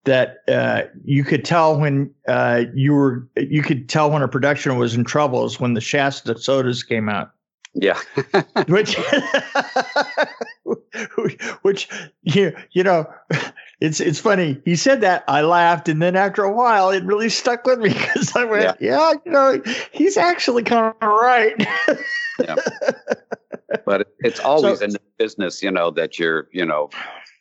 [0.05, 4.79] that uh, you could tell when uh, you were you could tell when a production
[4.79, 7.33] was in trouble is when the Shasta sodas came out.
[7.74, 7.98] Yeah,
[8.68, 8.96] which
[11.62, 11.88] which
[12.22, 13.05] you you know
[13.81, 14.61] it's it's funny.
[14.65, 17.89] He said that I laughed, and then after a while, it really stuck with me
[17.93, 18.75] because I went, yeah.
[18.81, 19.62] yeah, you know,
[19.93, 21.67] he's actually kind of right.
[22.41, 22.57] yeah.
[23.85, 26.89] But it's always so, in the business, you know, that you're you know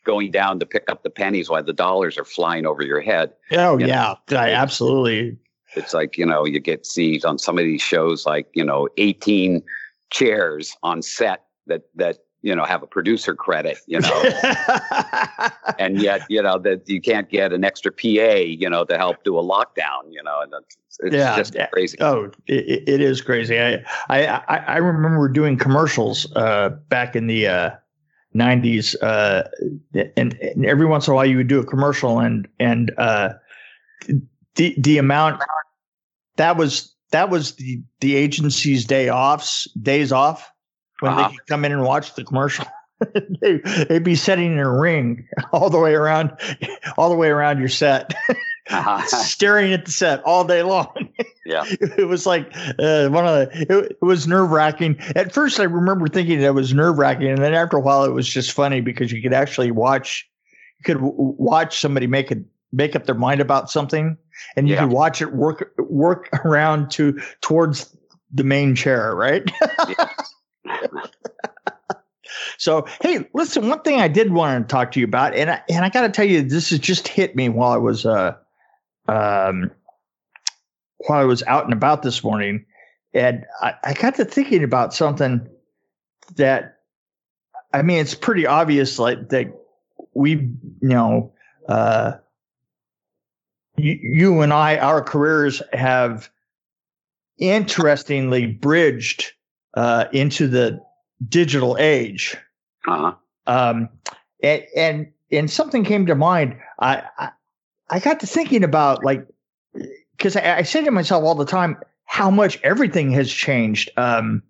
[0.04, 3.32] going down to pick up the pennies while the dollars are flying over your head.
[3.52, 4.36] Oh you yeah, know?
[4.36, 5.38] I, absolutely.
[5.76, 8.88] It's like you know you get sees on some of these shows like you know
[8.96, 9.62] 18
[10.10, 14.22] chairs on set that that you know have a producer credit you know.
[15.78, 19.24] And yet you know that you can't get an extra pa you know to help
[19.24, 21.36] do a lockdown you know and it's, it's yeah.
[21.36, 21.98] just crazy.
[22.00, 23.58] Oh it, it is crazy.
[23.60, 27.70] I, I i remember doing commercials uh back in the uh
[28.34, 29.44] 90s uh,
[30.16, 33.30] and, and, every once in a while you would do a commercial and and uh,
[34.56, 35.42] the the amount
[36.36, 40.52] that was that was the the agency's day offs days off
[41.00, 42.66] when they could come in and watch the commercial.
[43.42, 46.32] They, would be setting in a ring all the way around
[46.96, 48.14] all the way around your set.
[48.68, 49.02] Uh-huh.
[49.06, 51.10] staring at the set all day long.
[51.44, 51.64] Yeah.
[51.70, 54.98] It was like uh, one of the it, it was nerve-wracking.
[55.14, 58.28] At first i remember thinking it was nerve-wracking and then after a while it was
[58.28, 60.28] just funny because you could actually watch
[60.78, 62.38] you could w- watch somebody make it
[62.72, 64.16] make up their mind about something
[64.56, 64.80] and you yeah.
[64.80, 67.96] could watch it work work around to towards
[68.32, 69.48] the main chair right?
[69.88, 70.10] Yeah.
[72.58, 75.62] So, hey, listen, one thing I did want to talk to you about, and I,
[75.68, 78.34] and I got to tell you, this has just hit me while I was uh,
[79.08, 79.70] um,
[80.98, 82.64] while I was out and about this morning,
[83.14, 85.46] and I, I got to thinking about something
[86.36, 86.78] that,
[87.72, 89.46] I mean, it's pretty obvious, like that
[90.14, 91.32] we, you know,
[91.68, 92.12] uh,
[93.76, 96.30] you, you and I, our careers have
[97.38, 99.32] interestingly bridged
[99.76, 100.80] uh, into the
[101.28, 102.36] digital age.
[102.86, 103.12] Uh-huh.
[103.46, 103.88] Um,
[104.42, 106.56] and, and and something came to mind.
[106.78, 107.30] I, I,
[107.90, 109.26] I got to thinking about like
[110.16, 113.90] because I, I say to myself all the time how much everything has changed.
[113.96, 114.42] Um,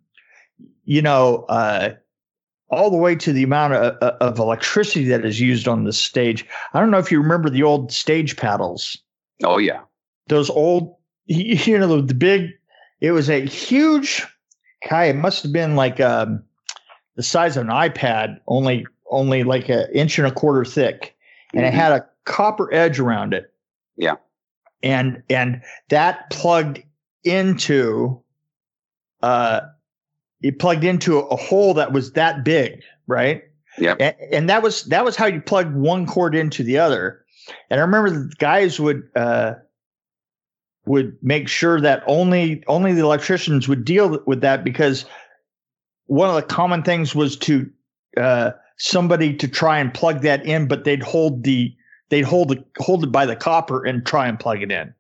[0.84, 1.90] you know, uh,
[2.68, 6.46] all the way to the amount of, of electricity that is used on the stage.
[6.72, 8.96] I don't know if you remember the old stage paddles.
[9.44, 9.80] Oh yeah,
[10.28, 10.94] those old.
[11.28, 12.50] You know the, the big.
[13.00, 14.24] It was a huge.
[14.88, 16.42] Guy, it must have been like um,
[17.16, 21.16] the size of an iPad, only only like an inch and a quarter thick,
[21.52, 21.68] and mm-hmm.
[21.68, 23.52] it had a copper edge around it.
[23.96, 24.16] Yeah,
[24.82, 26.82] and and that plugged
[27.24, 28.20] into
[29.22, 29.60] uh
[30.42, 33.42] it plugged into a hole that was that big, right?
[33.78, 37.24] Yeah, and, and, that was that was how you plugged one cord into the other.
[37.68, 39.54] And I remember the guys would uh
[40.86, 45.04] would make sure that only only the electricians would deal with that because
[46.06, 47.68] one of the common things was to
[48.16, 51.74] uh, somebody to try and plug that in, but they'd hold the
[52.08, 54.94] they'd hold the hold it by the copper and try and plug it in.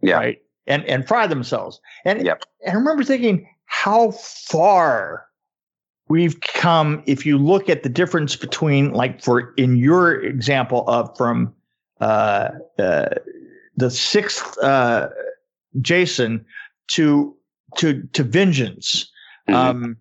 [0.00, 0.14] Yeah.
[0.16, 0.38] Right.
[0.68, 1.80] and and fry themselves.
[2.04, 2.44] And, Yep.
[2.64, 5.26] and I remember thinking how far
[6.08, 11.14] we've come if you look at the difference between like for in your example of
[11.18, 11.52] from
[12.00, 13.08] uh, uh,
[13.78, 15.08] the sixth uh,
[15.80, 16.44] Jason
[16.88, 17.34] to
[17.76, 19.10] to to Vengeance.
[19.48, 19.54] Mhm.
[19.54, 19.96] Um,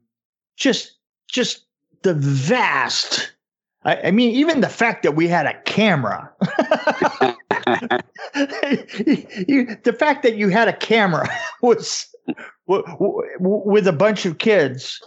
[0.57, 0.97] just
[1.29, 1.65] just
[2.03, 3.31] the vast.
[3.83, 6.29] I, I mean, even the fact that we had a camera.
[9.47, 11.29] you, the fact that you had a camera
[11.61, 12.07] was
[12.67, 15.01] w- w- with a bunch of kids.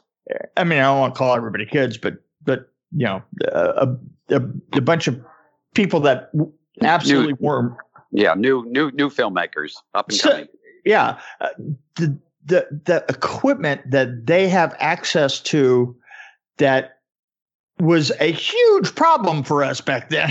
[0.57, 3.89] I mean, I don't want to call everybody kids, but but you know, a,
[4.31, 4.43] a,
[4.75, 5.21] a bunch of
[5.75, 6.31] people that
[6.83, 7.77] absolutely were
[8.13, 10.49] yeah, new new new filmmakers up and So- coming.
[10.85, 11.49] yeah uh,
[11.97, 15.95] the the the equipment that they have access to
[16.59, 16.97] that
[17.79, 20.31] was a huge problem for us back then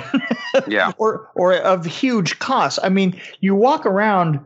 [0.68, 4.40] Yeah, or or of huge cost i mean you walk around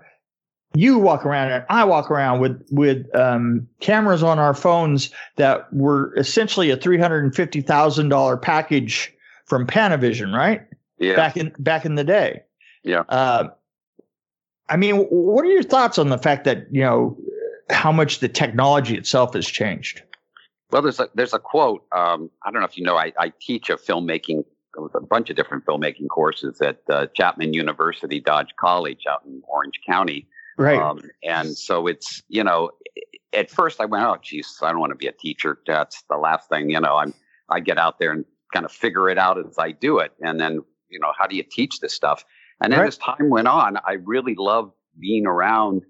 [0.75, 5.71] you walk around and i walk around with with um, cameras on our phones that
[5.73, 9.13] were essentially a $350000 package
[9.45, 10.61] from panavision right
[10.99, 11.15] yeah.
[11.15, 12.41] back in back in the day.
[12.83, 13.03] Yeah.
[13.09, 13.49] Uh,
[14.69, 17.17] I mean, what are your thoughts on the fact that you know
[17.69, 20.03] how much the technology itself has changed?
[20.71, 21.85] Well, there's a there's a quote.
[21.91, 22.97] Um, I don't know if you know.
[22.97, 24.43] I, I teach a filmmaking,
[24.75, 29.79] a bunch of different filmmaking courses at uh, Chapman University, Dodge College, out in Orange
[29.85, 30.27] County.
[30.57, 30.79] Right.
[30.79, 32.71] Um, and so it's you know,
[33.33, 35.59] at first I went, oh, Jesus, I don't want to be a teacher.
[35.67, 36.69] That's the last thing.
[36.69, 37.13] You know, I'm
[37.49, 40.39] I get out there and kind of figure it out as I do it, and
[40.39, 42.25] then you know, how do you teach this stuff?
[42.63, 42.87] And then Right.
[42.87, 45.83] as time went on, I really loved being around,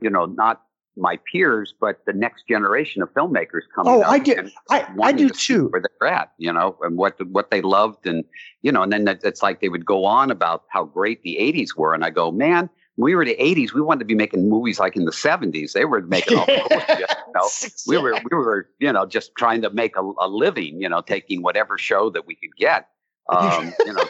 [0.00, 0.62] you know, not
[0.96, 4.10] my peers, but the next generation of filmmakers coming Oh, up.
[4.10, 5.68] I and I I do to too.
[5.68, 8.24] Where they're at, you know, and what what they loved, and
[8.62, 11.38] you know, and then that- it's like they would go on about how great the
[11.38, 14.48] '80s were, and I go, man, we were the '80s, we wanted to be making
[14.50, 15.72] movies like in the '70s.
[15.72, 17.48] They were making all bullshit, you know.
[17.86, 21.00] We were we were you know just trying to make a, a living, you know,
[21.00, 22.88] taking whatever show that we could get,
[23.28, 24.08] um, you know,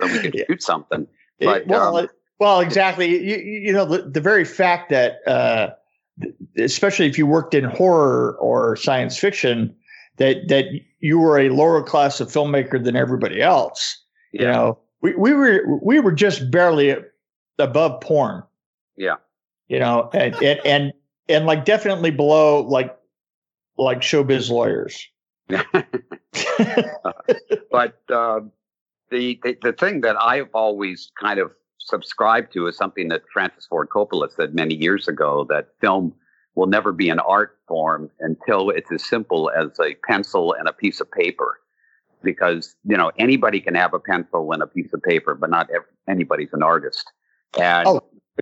[0.00, 0.44] so we could Yeah.
[0.46, 1.08] shoot something.
[1.44, 3.08] But, well, um, well, exactly.
[3.08, 5.70] You, you know, the, the very fact that, uh,
[6.58, 9.74] especially if you worked in horror or science fiction,
[10.16, 10.66] that that
[11.00, 13.98] you were a lower class of filmmaker than everybody else.
[14.32, 14.40] Yeah.
[14.40, 16.96] You know, we, we were we were just barely
[17.58, 18.42] above porn.
[18.96, 19.16] Yeah.
[19.68, 20.92] You know, and and and,
[21.28, 22.96] and like definitely below like
[23.78, 25.06] like showbiz lawyers.
[27.70, 28.40] but uh,
[29.12, 33.66] the, the the thing that I've always kind of subscribed to is something that Francis
[33.66, 36.14] Ford Coppola said many years ago that film
[36.54, 40.72] will never be an art form until it's as simple as a pencil and a
[40.72, 41.58] piece of paper.
[42.22, 45.68] Because you know anybody can have a pencil and a piece of paper, but not
[45.74, 47.10] ev- anybody's an artist.
[47.58, 48.00] And Oh,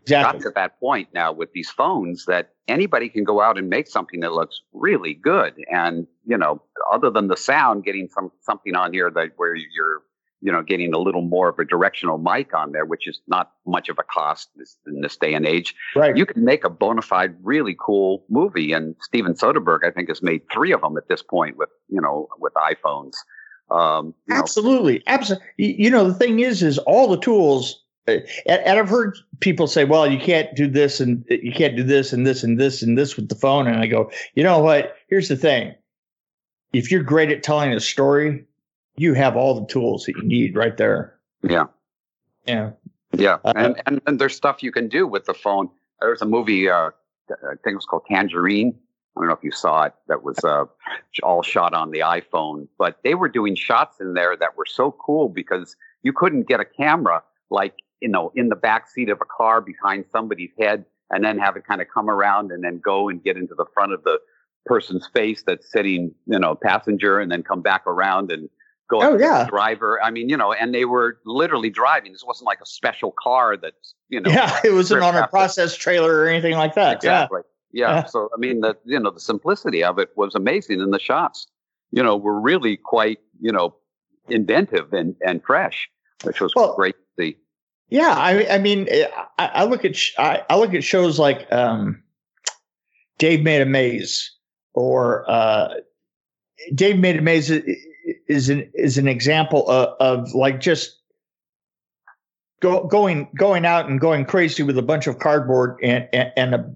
[0.08, 3.88] got to that point now with these phones that anybody can go out and make
[3.88, 5.54] something that looks really good.
[5.70, 10.02] And, you know, other than the sound, getting some something on here that where you're,
[10.40, 13.52] you know, getting a little more of a directional mic on there, which is not
[13.66, 14.48] much of a cost
[14.86, 15.74] in this day and age.
[15.94, 16.16] Right.
[16.16, 18.72] You can make a bona fide, really cool movie.
[18.72, 22.00] And Steven Soderbergh, I think, has made three of them at this point with, you
[22.00, 23.14] know, with iPhones.
[23.70, 25.46] Um, Absolutely, absolutely.
[25.56, 29.68] You know, the thing is, is all the tools, uh, and, and I've heard people
[29.68, 32.58] say, "Well, you can't do this, and uh, you can't do this, and this, and
[32.58, 34.96] this, and this with the phone." And I go, you know what?
[35.08, 35.72] Here's the thing:
[36.72, 38.44] if you're great at telling a story,
[39.00, 41.18] you have all the tools that you need right there.
[41.42, 41.64] yeah.
[42.46, 42.72] Yeah.
[43.12, 45.68] Yeah, Uh, and, and and there's stuff you can do with the phone.
[46.00, 46.90] There's a movie, uh,
[47.30, 48.72] I think it was called Tangerine.
[49.16, 49.94] I don't know if you saw it.
[50.06, 50.66] That was uh,
[51.24, 54.92] all shot on the iPhone, but they were doing shots in there that were so
[54.92, 59.20] cool because you couldn't get a camera like you know in the back seat of
[59.20, 62.78] a car behind somebody's head and then have it kind of come around and then
[62.78, 64.20] go and get into the front of the
[64.66, 68.48] person's face that's sitting, you know, passenger, and then come back around and
[68.98, 69.46] Oh, up to the yeah.
[69.48, 70.02] driver.
[70.02, 72.12] I mean, you know, and they were literally driving.
[72.12, 73.74] This wasn't like a special car that,
[74.08, 76.96] you know, Yeah, it wasn't on a process trailer or anything like that.
[76.96, 77.40] exactly.
[77.72, 77.96] Yeah.
[77.96, 78.04] Yeah.
[78.06, 81.46] So I mean, the you know the simplicity of it was amazing, and the shots,
[81.92, 83.76] you know, were really quite you know
[84.28, 85.88] inventive and and fresh,
[86.24, 87.36] which was Well- great to see.
[87.88, 88.88] Yeah, I, I mean,
[89.38, 92.02] I, I look at sh- I, I look at shows like um,
[93.18, 94.32] Dave Made a Maze
[94.74, 95.74] or uh,
[96.74, 97.62] Dave Made a Maze i-
[98.30, 100.98] is an is an example of, of like just
[102.60, 106.54] go, going going out and going crazy with a bunch of cardboard and and, and
[106.54, 106.72] a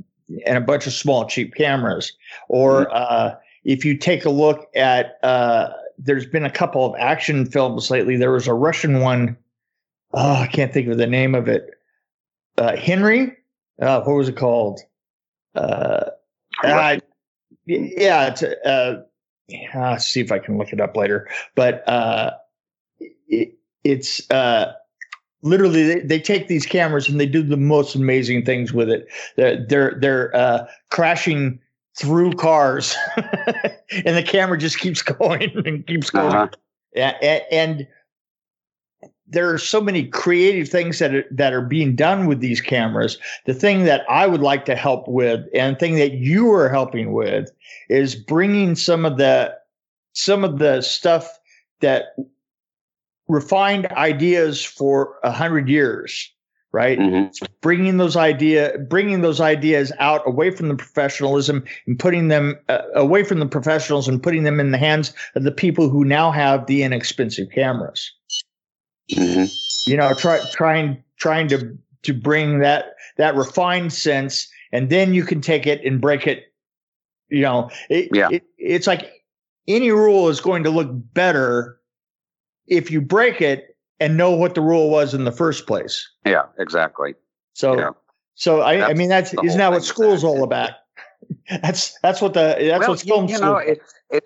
[0.47, 2.13] and a bunch of small cheap cameras.
[2.49, 3.35] Or uh,
[3.65, 8.17] if you take a look at uh, there's been a couple of action films lately.
[8.17, 9.37] There was a Russian one
[10.15, 11.71] oh, I can't think of the name of it.
[12.57, 13.37] Uh, Henry,
[13.81, 14.81] uh, what was it called?
[15.55, 16.11] Uh,
[16.63, 16.99] uh,
[17.67, 18.43] yeah, it's,
[19.75, 21.29] uh, see if I can look it up later.
[21.55, 22.33] But uh,
[23.29, 24.73] it, it's uh,
[25.43, 29.07] literally they, they, take these cameras and they do the most amazing things with it.
[29.37, 31.61] They're they're, they're uh, crashing
[31.97, 36.35] through cars, and the camera just keeps going and keeps going.
[36.35, 36.49] Uh-huh.
[36.95, 37.87] Yeah, and, and
[39.27, 43.19] there are so many creative things that are, that are being done with these cameras.
[43.47, 47.13] The thing that I would like to help with, and thing that you are helping
[47.13, 47.51] with,
[47.89, 49.55] is bringing some of the
[50.13, 51.39] some of the stuff
[51.81, 52.15] that
[53.27, 56.31] refined ideas for a hundred years,
[56.73, 56.99] right?
[56.99, 57.47] Mm-hmm.
[57.63, 62.83] Bringing those idea, bringing those ideas out away from the professionalism and putting them uh,
[62.95, 66.31] away from the professionals and putting them in the hands of the people who now
[66.31, 68.13] have the inexpensive cameras.
[69.11, 69.91] Mm-hmm.
[69.91, 75.25] You know, try, trying trying to to bring that that refined sense, and then you
[75.25, 76.53] can take it and break it.
[77.29, 78.29] You know, it, yeah.
[78.31, 79.25] It, it's like
[79.67, 81.79] any rule is going to look better
[82.67, 86.09] if you break it and know what the rule was in the first place.
[86.27, 87.15] Yeah, exactly.
[87.55, 87.91] So, yeah.
[88.35, 90.71] so I, that's I mean, that's isn't that what school's all about?
[91.63, 93.81] that's that's what the that's well, what film you, you know, it,
[94.11, 94.25] it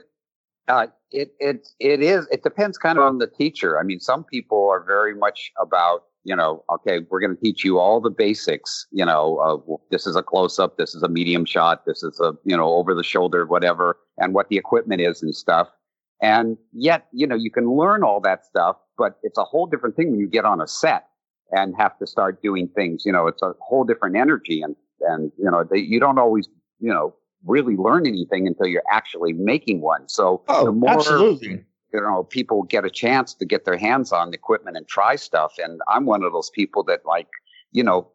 [0.69, 2.27] uh, it it it is.
[2.31, 3.79] It depends kind of on the teacher.
[3.79, 7.65] I mean, some people are very much about you know, okay, we're going to teach
[7.65, 8.87] you all the basics.
[8.91, 12.35] You know, this is a close up, this is a medium shot, this is a
[12.45, 15.69] you know over the shoulder, whatever, and what the equipment is and stuff.
[16.21, 19.97] And yet, you know, you can learn all that stuff, but it's a whole different
[19.97, 21.07] thing when you get on a set
[21.53, 23.05] and have to start doing things.
[23.07, 26.47] You know, it's a whole different energy, and and you know, they, you don't always
[26.79, 27.15] you know
[27.45, 30.09] really learn anything until you're actually making one.
[30.09, 31.65] So oh, the more absolutely.
[31.93, 35.17] you know people get a chance to get their hands on the equipment and try
[35.17, 37.29] stuff, and I'm one of those people that like
[37.73, 38.11] you know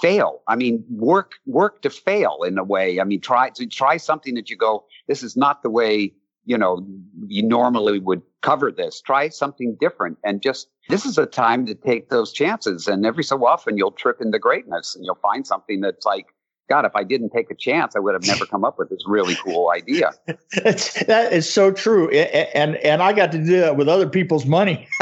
[0.00, 0.42] fail.
[0.48, 3.00] I mean, work work to fail in a way.
[3.00, 6.14] I mean, try to try something that you go, this is not the way
[6.44, 6.86] you know
[7.26, 9.00] you normally would cover this.
[9.00, 12.86] Try something different, and just this is a time to take those chances.
[12.86, 16.26] And every so often, you'll trip into greatness, and you'll find something that's like
[16.68, 19.02] God, if I didn't take a chance, I would have never come up with this
[19.06, 20.12] really cool idea.
[20.26, 24.88] that is so true, and and I got to do that with other people's money.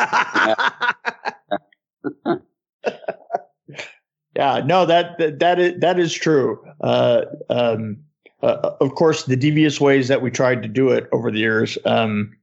[4.35, 6.65] yeah, no, that, that that is that is true.
[6.81, 7.99] Uh, um,
[8.43, 11.79] uh, of course, the devious ways that we tried to do it over the years.
[11.85, 12.37] Um,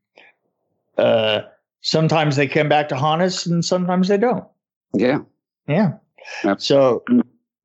[0.98, 1.42] uh,
[1.82, 4.46] sometimes they come back to haunt us, and sometimes they don't.
[4.94, 5.20] Yeah,
[5.68, 5.96] yeah.
[6.58, 7.04] So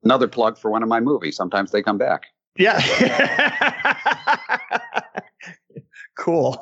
[0.04, 1.36] another plug for one of my movies.
[1.36, 2.26] Sometimes they come back.
[2.56, 2.80] Yeah.
[6.18, 6.58] cool.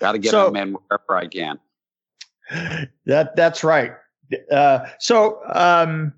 [0.00, 1.58] Got to get so, them in wherever I can.
[3.06, 3.92] That that's right.
[4.50, 6.12] Uh, so um,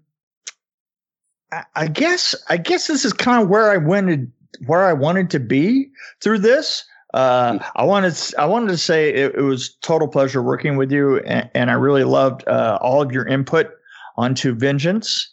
[1.51, 4.31] I, I guess I guess this is kind of where I wanted
[4.67, 5.91] where I wanted to be
[6.23, 6.85] through this.
[7.15, 7.65] Uh, hmm.
[7.77, 11.51] I wanted I wanted to say it, it, was total pleasure working with you, and,
[11.55, 13.71] and I really loved uh, all of your input
[14.17, 15.32] onto Vengeance.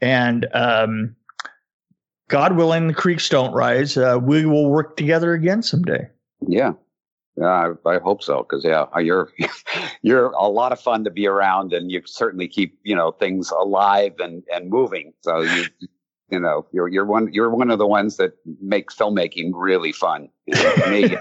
[0.00, 1.16] And um,
[2.28, 3.96] God willing, the creeks don't rise.
[3.96, 6.08] Uh, we will work together again someday.
[6.46, 6.72] Yeah.
[7.36, 8.38] Yeah, I, I hope so.
[8.48, 9.30] Because yeah, you're
[10.02, 13.50] you're a lot of fun to be around, and you certainly keep you know things
[13.50, 15.14] alive and and moving.
[15.22, 15.64] So you
[16.30, 20.28] you know you're you're one you're one of the ones that make filmmaking really fun.
[20.46, 21.16] You know, me,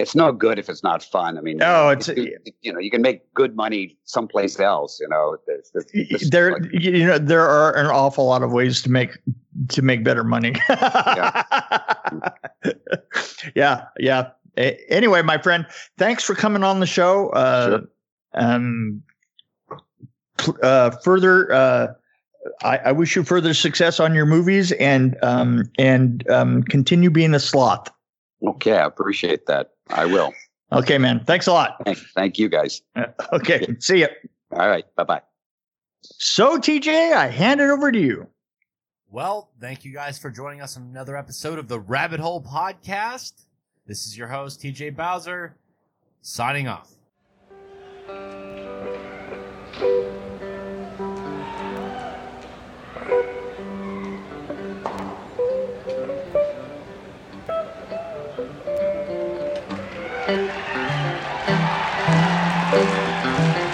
[0.00, 1.36] it's no good if it's not fun.
[1.36, 4.98] I mean, no, it's you know you can make good money someplace else.
[4.98, 8.80] You know, there's, there's, there like, you know there are an awful lot of ways
[8.82, 9.18] to make
[9.68, 10.54] to make better money.
[10.68, 11.42] yeah.
[13.54, 14.30] yeah, yeah.
[14.88, 15.66] Anyway, my friend,
[15.98, 17.28] thanks for coming on the show.
[17.30, 17.80] Uh, sure.
[18.34, 19.02] Um,
[20.62, 21.88] uh, further, uh,
[22.62, 27.34] I, I, wish you further success on your movies and um, and um, continue being
[27.34, 27.90] a sloth.
[28.46, 29.72] Okay, I appreciate that.
[29.92, 30.32] I will.
[30.72, 31.24] Okay, man.
[31.24, 31.80] Thanks a lot.
[32.14, 32.82] Thank you, guys.
[33.32, 33.66] Okay.
[33.78, 34.08] See you.
[34.52, 34.84] All right.
[34.96, 35.22] Bye bye.
[36.02, 38.26] So, TJ, I hand it over to you.
[39.08, 43.44] Well, thank you guys for joining us on another episode of the Rabbit Hole Podcast.
[43.86, 45.56] This is your host, TJ Bowser,
[46.22, 46.90] signing off.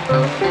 [0.08, 0.45] 嗯。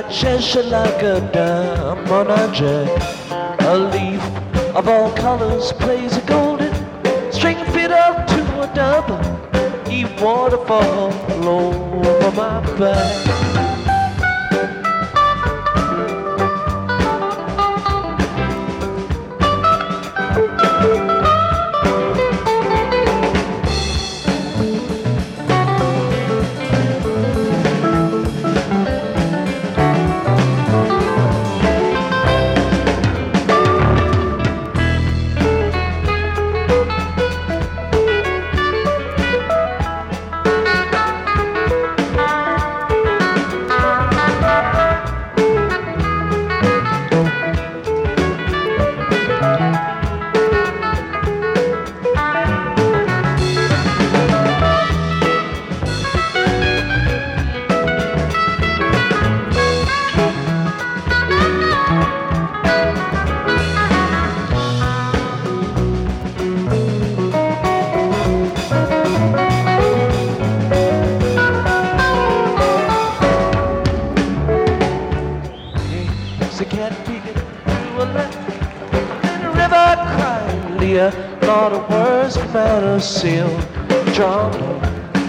[0.00, 2.88] I Cheshire like a dime on a jet.
[3.60, 4.22] A leaf
[4.74, 6.72] of all colors plays a golden
[7.30, 9.20] string fit up to a double.
[9.90, 11.12] He waterfall
[11.46, 13.79] over my back.
[80.90, 81.12] Leah
[81.42, 83.48] thought of words from out of seal
[84.12, 84.52] Drawn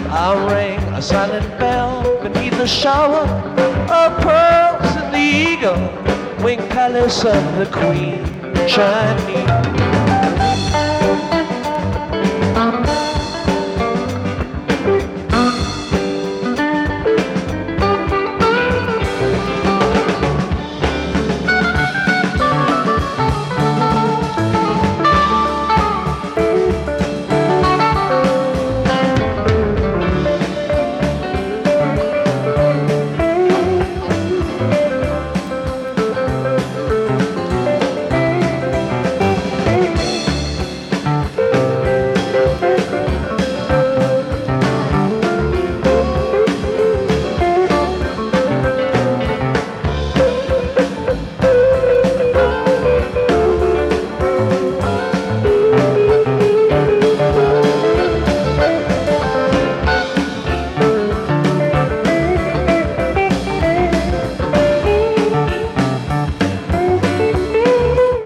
[0.09, 3.27] I rang a silent bell beneath the shower
[3.99, 8.25] of pearls in the eagle wing palace of the queen
[8.67, 9.90] Chinese